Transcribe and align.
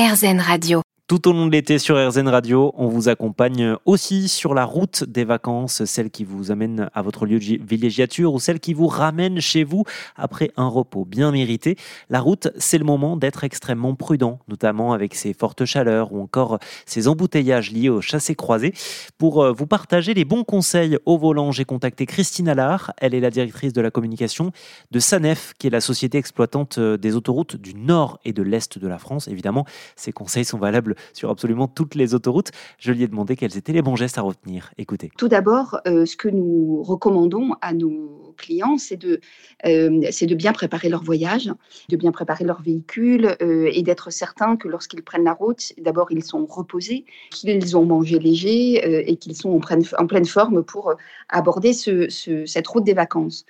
RZN 0.00 0.40
Radio. 0.40 0.89
Tout 1.10 1.26
au 1.26 1.32
long 1.32 1.46
de 1.46 1.50
l'été 1.50 1.80
sur 1.80 1.96
RZN 1.96 2.28
Radio, 2.28 2.72
on 2.76 2.86
vous 2.86 3.08
accompagne 3.08 3.74
aussi 3.84 4.28
sur 4.28 4.54
la 4.54 4.64
route 4.64 5.02
des 5.02 5.24
vacances, 5.24 5.84
celle 5.84 6.08
qui 6.08 6.22
vous 6.22 6.52
amène 6.52 6.88
à 6.94 7.02
votre 7.02 7.26
lieu 7.26 7.40
de 7.40 7.58
villégiature 7.64 8.32
ou 8.32 8.38
celle 8.38 8.60
qui 8.60 8.74
vous 8.74 8.86
ramène 8.86 9.40
chez 9.40 9.64
vous 9.64 9.82
après 10.14 10.52
un 10.56 10.68
repos 10.68 11.04
bien 11.04 11.32
mérité. 11.32 11.74
La 12.10 12.20
route, 12.20 12.46
c'est 12.58 12.78
le 12.78 12.84
moment 12.84 13.16
d'être 13.16 13.42
extrêmement 13.42 13.96
prudent, 13.96 14.38
notamment 14.46 14.92
avec 14.92 15.16
ces 15.16 15.34
fortes 15.34 15.64
chaleurs 15.64 16.12
ou 16.12 16.22
encore 16.22 16.60
ces 16.86 17.08
embouteillages 17.08 17.72
liés 17.72 17.88
au 17.88 18.00
chassé-croisé. 18.00 18.72
Pour 19.18 19.42
euh, 19.42 19.50
vous 19.50 19.66
partager 19.66 20.14
les 20.14 20.24
bons 20.24 20.44
conseils 20.44 20.96
au 21.06 21.18
volant, 21.18 21.50
j'ai 21.50 21.64
contacté 21.64 22.06
Christine 22.06 22.48
Allard. 22.48 22.92
Elle 22.98 23.16
est 23.16 23.20
la 23.20 23.30
directrice 23.30 23.72
de 23.72 23.80
la 23.80 23.90
communication 23.90 24.52
de 24.92 25.00
SANEF, 25.00 25.54
qui 25.58 25.66
est 25.66 25.70
la 25.70 25.80
société 25.80 26.18
exploitante 26.18 26.78
euh, 26.78 26.96
des 26.96 27.16
autoroutes 27.16 27.56
du 27.56 27.74
nord 27.74 28.20
et 28.24 28.32
de 28.32 28.44
l'est 28.44 28.78
de 28.78 28.86
la 28.86 28.98
France. 28.98 29.26
Évidemment, 29.26 29.66
ces 29.96 30.12
conseils 30.12 30.44
sont 30.44 30.58
valables 30.58 30.94
sur 31.12 31.30
absolument 31.30 31.68
toutes 31.68 31.94
les 31.94 32.14
autoroutes. 32.14 32.50
Je 32.78 32.92
lui 32.92 33.02
ai 33.02 33.08
demandé 33.08 33.36
quels 33.36 33.56
étaient 33.56 33.72
les 33.72 33.82
bons 33.82 33.96
gestes 33.96 34.18
à 34.18 34.22
retenir. 34.22 34.72
Écoutez. 34.78 35.10
Tout 35.16 35.28
d'abord, 35.28 35.80
euh, 35.86 36.06
ce 36.06 36.16
que 36.16 36.28
nous 36.28 36.82
recommandons 36.82 37.54
à 37.60 37.72
nos 37.72 38.34
clients, 38.36 38.78
c'est 38.78 38.96
de, 38.96 39.20
euh, 39.66 39.88
de 39.90 40.34
bien 40.34 40.52
préparer 40.52 40.88
leur 40.88 41.02
voyage, 41.02 41.50
de 41.88 41.96
bien 41.96 42.12
préparer 42.12 42.44
leur 42.44 42.62
véhicule 42.62 43.36
euh, 43.42 43.70
et 43.72 43.82
d'être 43.82 44.10
certain 44.10 44.56
que 44.56 44.68
lorsqu'ils 44.68 45.02
prennent 45.02 45.24
la 45.24 45.34
route, 45.34 45.72
d'abord 45.78 46.10
ils 46.10 46.24
sont 46.24 46.46
reposés, 46.46 47.04
qu'ils 47.30 47.76
ont 47.76 47.84
mangé 47.84 48.18
léger 48.18 49.10
et 49.10 49.16
qu'ils 49.16 49.36
sont 49.36 49.50
en 49.50 49.60
pleine, 49.60 49.82
en 49.98 50.06
pleine 50.06 50.24
forme 50.24 50.62
pour 50.62 50.94
aborder 51.28 51.72
ce, 51.72 52.08
cette 52.46 52.66
route 52.66 52.84
des 52.84 52.94
vacances. 52.94 53.44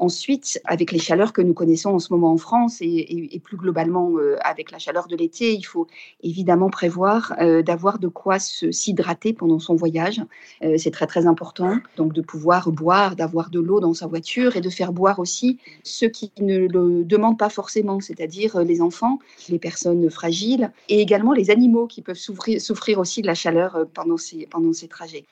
Ensuite, 0.00 0.60
avec 0.64 0.90
les 0.90 0.98
chaleurs 0.98 1.32
que 1.32 1.40
nous 1.40 1.54
connaissons 1.54 1.90
en 1.90 1.98
ce 2.00 2.12
moment 2.12 2.32
en 2.32 2.36
France 2.36 2.78
et, 2.80 3.40
plus 3.44 3.56
globalement 3.56 4.12
euh, 4.16 4.36
avec 4.42 4.72
la 4.72 4.78
chaleur 4.78 5.06
de 5.06 5.14
l'été, 5.14 5.52
il 5.54 5.62
faut 5.62 5.86
évidemment 6.22 6.68
prévoir 6.68 7.34
euh, 7.40 7.62
d'avoir 7.62 7.98
de 7.98 8.08
quoi 8.08 8.38
s'hydrater 8.38 9.32
pendant 9.32 9.60
son 9.60 9.76
voyage. 9.76 10.20
Euh, 10.62 10.76
c'est 10.78 10.90
très 10.90 11.06
très 11.06 11.26
important. 11.26 11.78
Donc 11.96 12.12
de 12.12 12.22
pouvoir 12.22 12.72
boire, 12.72 13.14
d'avoir 13.14 13.50
de 13.50 13.60
l'eau 13.60 13.78
dans 13.78 13.94
sa 13.94 14.06
voiture 14.06 14.56
et 14.56 14.60
de 14.60 14.70
faire 14.70 14.92
boire 14.92 15.20
aussi 15.20 15.58
ceux 15.84 16.08
qui 16.08 16.32
ne 16.40 16.66
le 16.66 17.04
demandent 17.04 17.38
pas 17.38 17.50
forcément, 17.50 18.00
c'est-à-dire 18.00 18.64
les 18.64 18.80
enfants, 18.80 19.20
les 19.48 19.60
personnes 19.60 20.10
fragiles 20.10 20.72
et 20.88 21.00
également 21.00 21.32
les 21.32 21.50
animaux 21.50 21.86
qui 21.86 22.02
peuvent 22.02 22.16
souffrir, 22.16 22.60
souffrir 22.60 22.98
aussi 22.98 23.22
de 23.22 23.26
la 23.28 23.34
chaleur 23.34 23.86
pendant 23.94 24.16
ces, 24.16 24.46
pendant 24.46 24.72
ces 24.72 24.88
trajets. 24.88 25.24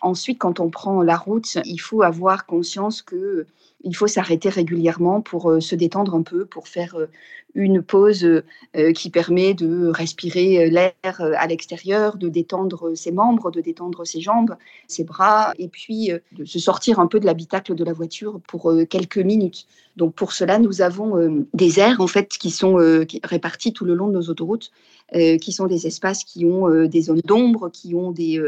Ensuite, 0.00 0.38
quand 0.38 0.60
on 0.60 0.70
prend 0.70 1.02
la 1.02 1.16
route, 1.16 1.58
il 1.64 1.78
faut 1.78 2.02
avoir 2.02 2.46
conscience 2.46 3.02
que 3.02 3.46
il 3.82 3.96
faut 3.96 4.06
s'arrêter 4.06 4.48
régulièrement 4.48 5.20
pour 5.20 5.50
euh, 5.50 5.60
se 5.60 5.74
détendre 5.74 6.14
un 6.14 6.22
peu, 6.22 6.44
pour 6.44 6.68
faire 6.68 6.96
euh, 6.96 7.06
une 7.54 7.82
pause 7.82 8.24
euh, 8.24 8.92
qui 8.92 9.10
permet 9.10 9.54
de 9.54 9.88
respirer 9.88 10.70
l'air 10.70 10.92
à 11.02 11.46
l'extérieur, 11.48 12.16
de 12.16 12.28
détendre 12.28 12.94
ses 12.94 13.10
membres, 13.10 13.50
de 13.50 13.60
détendre 13.60 14.06
ses 14.06 14.20
jambes, 14.20 14.54
ses 14.86 15.02
bras, 15.02 15.52
et 15.58 15.66
puis 15.66 16.12
de 16.30 16.44
se 16.44 16.60
sortir 16.60 17.00
un 17.00 17.08
peu 17.08 17.18
de 17.18 17.26
l'habitacle 17.26 17.74
de 17.74 17.82
la 17.82 17.92
voiture 17.92 18.40
pour 18.46 18.72
quelques 18.88 19.18
minutes. 19.18 19.66
Donc 19.96 20.14
pour 20.14 20.32
cela, 20.32 20.60
nous 20.60 20.80
avons 20.80 21.44
des 21.52 21.80
aires 21.80 22.00
en 22.00 22.06
fait 22.06 22.28
qui 22.28 22.52
sont 22.52 22.76
répartis 23.24 23.72
tout 23.72 23.84
le 23.84 23.94
long 23.94 24.06
de 24.06 24.12
nos 24.12 24.28
autoroutes, 24.28 24.70
qui 25.12 25.50
sont 25.50 25.66
des 25.66 25.88
espaces 25.88 26.22
qui 26.22 26.46
ont 26.46 26.86
des 26.86 27.02
zones 27.02 27.22
d'ombre, 27.24 27.68
qui 27.68 27.96
ont 27.96 28.12
des 28.12 28.40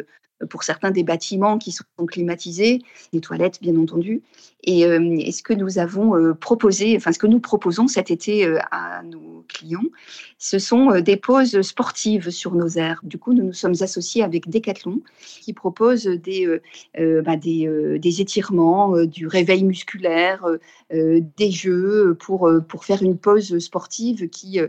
pour 0.48 0.62
certains 0.62 0.90
des 0.90 1.02
bâtiments 1.02 1.58
qui 1.58 1.72
sont 1.72 1.84
climatisés, 2.06 2.80
des 3.12 3.20
toilettes 3.20 3.60
bien 3.60 3.76
entendu. 3.76 4.22
Et, 4.64 4.86
euh, 4.86 5.18
ce 5.30 5.42
que 5.42 5.52
nous 5.52 5.78
avons 5.78 6.16
euh, 6.16 6.34
proposé, 6.34 6.96
enfin 6.96 7.12
ce 7.12 7.18
que 7.18 7.26
nous 7.26 7.40
proposons 7.40 7.88
cet 7.88 8.10
été 8.10 8.46
euh, 8.46 8.58
à 8.70 9.02
nos 9.02 9.44
clients, 9.48 9.80
ce 10.38 10.58
sont 10.58 11.00
des 11.00 11.16
pauses 11.16 11.60
sportives 11.62 12.30
sur 12.30 12.54
nos 12.54 12.68
aires. 12.68 13.00
Du 13.02 13.18
coup, 13.18 13.32
nous 13.32 13.44
nous 13.44 13.52
sommes 13.52 13.74
associés 13.80 14.22
avec 14.22 14.48
Decathlon 14.48 15.00
qui 15.40 15.52
propose 15.52 16.04
des, 16.04 16.46
bah, 16.96 17.36
des, 17.36 17.98
des, 17.98 18.20
étirements, 18.20 19.04
du 19.04 19.26
réveil 19.26 19.64
musculaire, 19.64 20.46
des 20.90 21.50
jeux 21.50 22.16
pour, 22.18 22.50
faire 22.82 23.02
une 23.02 23.18
pause 23.18 23.58
sportive 23.58 24.28
qui, 24.28 24.60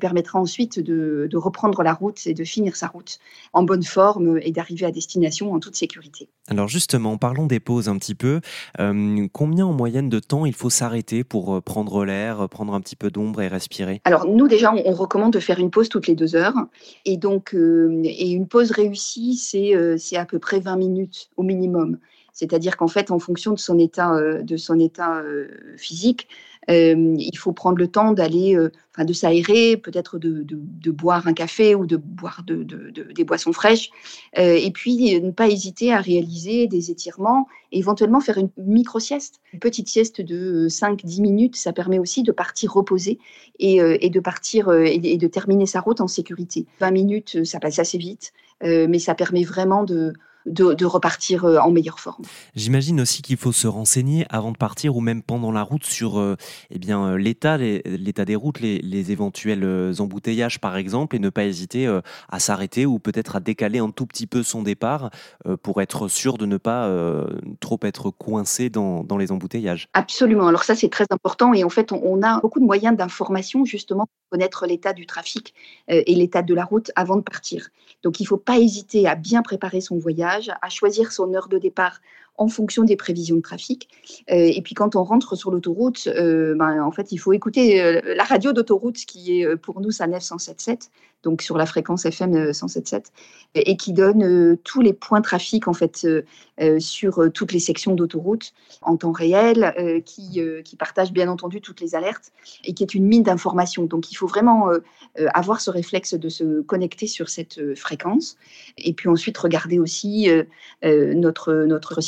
permettra 0.00 0.38
ensuite 0.38 0.78
de, 0.80 1.28
reprendre 1.34 1.82
la 1.82 1.94
route 1.94 2.26
et 2.26 2.34
de 2.34 2.44
finir 2.44 2.76
sa 2.76 2.88
route 2.88 3.18
en 3.52 3.62
bonne 3.62 3.82
forme 3.82 4.38
et 4.42 4.52
d'arriver 4.52 4.86
à 4.86 4.90
destination 5.02 5.52
en 5.52 5.58
toute 5.58 5.74
sécurité. 5.74 6.28
Alors 6.48 6.68
justement, 6.68 7.18
parlons 7.18 7.46
des 7.46 7.58
pauses 7.58 7.88
un 7.88 7.98
petit 7.98 8.14
peu. 8.14 8.40
Euh, 8.78 9.26
combien 9.32 9.66
en 9.66 9.72
moyenne 9.72 10.08
de 10.08 10.20
temps 10.20 10.46
il 10.46 10.54
faut 10.54 10.70
s'arrêter 10.70 11.24
pour 11.24 11.56
euh, 11.56 11.60
prendre 11.60 12.04
l'air, 12.04 12.48
prendre 12.48 12.72
un 12.74 12.80
petit 12.80 12.94
peu 12.94 13.10
d'ombre 13.10 13.42
et 13.42 13.48
respirer? 13.48 14.00
Alors 14.04 14.26
nous 14.26 14.46
déjà, 14.46 14.72
on, 14.72 14.92
recommande 14.92 15.32
de 15.32 15.40
faire 15.40 15.58
une 15.58 15.70
pause 15.70 15.88
toutes 15.88 16.06
les 16.06 16.14
deux 16.14 16.36
heures. 16.36 16.54
Et 17.04 17.16
donc, 17.16 17.54
euh, 17.54 18.00
et 18.04 18.30
une 18.30 18.46
pause 18.46 18.70
réussie, 18.70 19.36
c'est 19.36 19.72
c'est 19.98 20.16
à 20.16 20.24
peu 20.24 20.38
près 20.38 20.60
20 20.60 20.76
minutes 20.76 21.30
au 21.36 21.42
minimum. 21.42 21.98
C'est-à-dire 22.32 22.76
qu'en 22.76 22.88
fait, 22.88 23.10
en 23.10 23.18
fonction 23.18 23.52
de 23.52 23.58
son 23.58 23.78
état, 23.78 24.20
de 24.42 24.56
son 24.56 24.78
état 24.78 25.22
physique, 25.76 26.28
euh, 26.70 27.16
il 27.18 27.36
faut 27.36 27.52
prendre 27.52 27.78
le 27.78 27.88
temps 27.88 28.12
d'aller, 28.12 28.56
euh, 28.56 28.70
enfin 28.94 29.04
de 29.04 29.12
s'aérer, 29.12 29.76
peut-être 29.76 30.18
de, 30.18 30.44
boire 30.90 31.26
un 31.26 31.32
café 31.32 31.74
ou 31.74 31.86
de 31.86 31.96
boire 31.96 32.42
de, 32.46 32.62
des 32.62 33.24
boissons 33.24 33.52
fraîches, 33.52 33.90
euh, 34.38 34.54
et 34.54 34.70
puis 34.70 35.20
ne 35.20 35.30
pas 35.30 35.48
hésiter 35.48 35.92
à 35.92 36.00
réaliser 36.00 36.68
des 36.68 36.90
étirements, 36.90 37.48
et 37.72 37.78
éventuellement 37.78 38.20
faire 38.20 38.38
une 38.38 38.50
micro-sieste, 38.58 39.40
une 39.52 39.58
petite 39.58 39.88
sieste 39.88 40.20
de 40.20 40.68
5-10 40.68 41.20
minutes, 41.20 41.56
ça 41.56 41.72
permet 41.72 41.98
aussi 41.98 42.22
de 42.22 42.32
partir 42.32 42.72
reposer 42.72 43.18
et, 43.58 43.78
de 44.10 44.20
partir 44.20 44.70
et, 44.70 44.98
de 44.98 45.26
terminer 45.26 45.66
sa 45.66 45.80
route 45.80 46.00
en 46.00 46.08
sécurité. 46.08 46.66
20 46.80 46.90
minutes, 46.90 47.44
ça 47.44 47.58
passe 47.58 47.78
assez 47.78 47.98
vite, 47.98 48.32
mais 48.62 48.98
ça 48.98 49.14
permet 49.14 49.44
vraiment 49.44 49.84
de 49.84 50.12
de, 50.46 50.84
repartir 50.84 51.44
euh, 51.44 51.58
en 51.58 51.70
meilleure 51.70 52.00
forme. 52.00 52.24
J'imagine 52.54 53.00
aussi 53.00 53.22
qu'il 53.22 53.36
faut 53.36 53.52
se 53.52 53.66
renseigner 53.66 54.26
avant 54.30 54.52
de 54.52 54.56
partir 54.56 54.96
ou 54.96 55.00
même 55.00 55.22
pendant 55.22 55.52
la 55.52 55.62
route 55.62 55.84
sur 55.84 56.18
euh, 56.18 56.36
eh 56.70 56.78
bien 56.78 57.04
euh, 57.04 57.16
l'état, 57.16 57.56
l'état 57.56 58.24
des 58.24 58.36
routes, 58.36 58.60
les, 58.60 59.12
éventuels 59.12 59.92
embouteillages 59.98 60.60
par 60.60 60.76
exemple, 60.76 61.16
et 61.16 61.18
ne 61.18 61.28
pas 61.28 61.44
hésiter 61.44 61.88
à 62.30 62.38
s'arrêter 62.38 62.86
ou 62.86 63.00
peut-être 63.00 63.34
à 63.34 63.40
décaler 63.40 63.80
un 63.80 63.90
tout 63.90 64.06
petit 64.06 64.28
peu 64.28 64.44
son 64.44 64.62
départ 64.62 65.10
pour 65.62 65.82
être 65.82 66.06
sûr 66.06 66.38
de 66.38 66.46
ne 66.46 66.56
pas 66.56 66.88
trop 67.58 67.80
être 67.82 68.10
coincé 68.10 68.70
dans, 68.70 69.04
les 69.18 69.32
embouteillages. 69.32 69.88
Absolument. 69.92 70.46
Alors 70.46 70.62
ça 70.62 70.76
c'est 70.76 70.88
très 70.88 71.06
important 71.10 71.52
et 71.52 71.64
en 71.64 71.68
fait 71.68 71.90
on, 71.90 72.22
a 72.22 72.40
beaucoup 72.40 72.60
de 72.60 72.64
moyens 72.64 72.96
d'information 72.96 73.64
justement 73.64 74.06
pour 74.06 74.38
connaître 74.38 74.66
l'état 74.66 74.92
du 74.92 75.04
trafic 75.04 75.52
et 75.88 76.14
l'état 76.14 76.42
de 76.42 76.54
la 76.54 76.64
route 76.64 76.92
avant 76.94 77.16
de 77.16 77.22
partir. 77.22 77.70
Donc 78.04 78.20
il 78.20 78.24
ne 78.24 78.28
faut 78.28 78.36
pas 78.36 78.58
hésiter 78.58 79.08
à 79.08 79.16
bien 79.16 79.42
préparer 79.42 79.80
son 79.80 79.98
voyage 79.98 80.31
à 80.60 80.68
choisir 80.68 81.12
son 81.12 81.34
heure 81.34 81.48
de 81.48 81.58
départ 81.58 82.00
en 82.38 82.48
fonction 82.48 82.84
des 82.84 82.96
prévisions 82.96 83.36
de 83.36 83.42
trafic. 83.42 83.88
Euh, 84.30 84.34
et 84.34 84.62
puis 84.62 84.74
quand 84.74 84.96
on 84.96 85.04
rentre 85.04 85.36
sur 85.36 85.50
l'autoroute, 85.50 86.08
euh, 86.08 86.54
ben, 86.54 86.82
en 86.82 86.90
fait, 86.90 87.12
il 87.12 87.18
faut 87.18 87.32
écouter 87.32 87.82
euh, 87.82 88.00
la 88.16 88.24
radio 88.24 88.52
d'autoroute 88.52 88.96
qui 88.96 89.40
est 89.40 89.56
pour 89.56 89.80
nous 89.80 89.90
sa 89.90 90.06
107.7, 90.06 90.88
donc 91.22 91.42
sur 91.42 91.56
la 91.56 91.66
fréquence 91.66 92.04
FM 92.04 92.50
107.7, 92.50 93.06
et 93.54 93.76
qui 93.76 93.92
donne 93.92 94.56
tous 94.64 94.80
les 94.80 94.92
points 94.92 95.20
trafic 95.20 95.68
en 95.68 95.72
fait 95.72 96.06
sur 96.78 97.32
toutes 97.32 97.52
les 97.52 97.60
sections 97.60 97.94
d'autoroute 97.94 98.52
en 98.82 98.96
temps 98.96 99.12
réel, 99.12 100.02
qui, 100.04 100.40
qui 100.64 100.76
partage 100.76 101.12
bien 101.12 101.28
entendu 101.28 101.60
toutes 101.60 101.80
les 101.80 101.94
alertes 101.94 102.32
et 102.64 102.74
qui 102.74 102.82
est 102.82 102.94
une 102.94 103.06
mine 103.06 103.22
d'informations. 103.22 103.84
Donc 103.84 104.10
il 104.10 104.16
faut 104.16 104.26
vraiment 104.26 104.70
avoir 105.34 105.60
ce 105.60 105.70
réflexe 105.70 106.14
de 106.14 106.28
se 106.28 106.62
connecter 106.62 107.06
sur 107.06 107.28
cette 107.28 107.76
fréquence 107.76 108.36
et 108.76 108.92
puis 108.92 109.08
ensuite 109.08 109.38
regarder 109.38 109.78
aussi 109.78 110.28
notre, 110.82 111.52
notre 111.52 112.00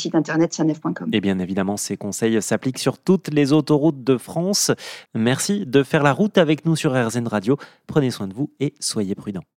Et 1.11 1.21
bien 1.21 1.39
évidemment, 1.39 1.77
ces 1.77 1.97
conseils 1.97 2.41
s'appliquent 2.41 2.79
sur 2.79 2.97
toutes 2.97 3.33
les 3.33 3.53
autoroutes 3.53 4.03
de 4.03 4.17
France. 4.17 4.71
Merci 5.13 5.65
de 5.65 5.83
faire 5.83 6.03
la 6.03 6.11
route 6.11 6.37
avec 6.37 6.65
nous 6.65 6.75
sur 6.75 6.91
RZN 6.93 7.27
Radio. 7.27 7.57
Prenez 7.87 8.11
soin 8.11 8.27
de 8.27 8.33
vous 8.33 8.51
et 8.59 8.73
soyez 8.79 9.15
prudents. 9.15 9.45